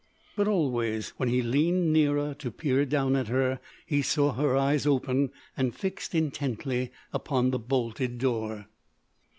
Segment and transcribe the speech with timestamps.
[0.35, 4.87] But always, when he leaned nearer to peer down at her, he saw her eyes
[4.87, 8.65] open, and fixed intently upon the bolted door.